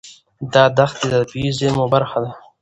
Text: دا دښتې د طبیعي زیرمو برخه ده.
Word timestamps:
دا 0.53 0.63
دښتې 0.77 1.05
د 1.11 1.15
طبیعي 1.29 1.51
زیرمو 1.59 1.85
برخه 1.93 2.17
ده. 2.23 2.31